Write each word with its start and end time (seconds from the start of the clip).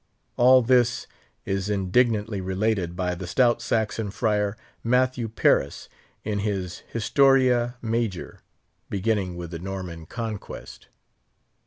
All 0.35 0.63
this 0.63 1.05
is 1.45 1.69
indignantly 1.69 2.41
related 2.41 2.95
by 2.95 3.13
the 3.13 3.27
stout 3.27 3.61
Saxon 3.61 4.09
friar, 4.09 4.57
Matthew 4.83 5.29
Paris, 5.29 5.89
in 6.23 6.39
his 6.39 6.79
Historia 6.87 7.75
Major, 7.83 8.39
beginning 8.89 9.35
with 9.35 9.51
the 9.51 9.59
Norman 9.59 10.07
Conquest. 10.07 10.87